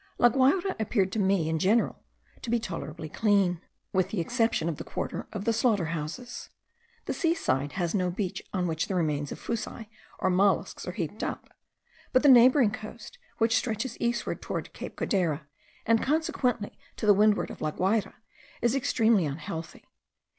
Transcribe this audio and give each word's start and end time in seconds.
La 0.17 0.29
Guayra 0.29 0.75
appeared 0.79 1.11
to 1.11 1.19
me 1.19 1.47
in 1.47 1.59
general 1.59 2.03
to 2.41 2.49
be 2.49 2.57
tolerably 2.59 3.07
clean, 3.07 3.61
with 3.93 4.09
the 4.09 4.19
exception 4.19 4.67
of 4.67 4.77
the 4.77 4.83
quarter 4.83 5.27
of 5.31 5.45
the 5.45 5.53
slaughter 5.53 5.85
houses. 5.93 6.49
The 7.05 7.13
sea 7.13 7.35
side 7.35 7.73
has 7.73 7.93
no 7.93 8.09
beach 8.09 8.41
on 8.51 8.65
which 8.65 8.87
the 8.87 8.95
remains 8.95 9.31
of 9.31 9.37
fuci 9.39 9.89
or 10.17 10.31
molluscs 10.31 10.87
are 10.87 10.91
heaped 10.93 11.23
up; 11.23 11.55
but 12.13 12.23
the 12.23 12.29
neighbouring 12.29 12.71
coast, 12.71 13.19
which 13.37 13.55
stretches 13.55 13.95
eastward 13.99 14.41
towards 14.41 14.69
Cape 14.69 14.95
Codera, 14.95 15.45
and 15.85 16.01
consequently 16.01 16.79
to 16.95 17.05
the 17.05 17.13
windward 17.13 17.51
of 17.51 17.61
La 17.61 17.69
Guayra, 17.69 18.15
is 18.59 18.73
extremely 18.73 19.27
unhealthy. 19.27 19.85